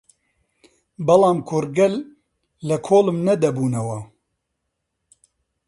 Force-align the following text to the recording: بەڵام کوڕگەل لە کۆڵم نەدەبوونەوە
بەڵام 1.05 1.37
کوڕگەل 1.49 1.95
لە 2.67 2.75
کۆڵم 2.87 3.17
نەدەبوونەوە 3.27 3.99